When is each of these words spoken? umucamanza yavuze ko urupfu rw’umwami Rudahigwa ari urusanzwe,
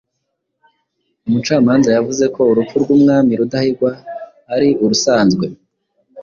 umucamanza 1.27 1.89
yavuze 1.97 2.25
ko 2.35 2.41
urupfu 2.51 2.75
rw’umwami 2.83 3.31
Rudahigwa 3.39 3.89
ari 4.55 4.69
urusanzwe, 4.83 5.45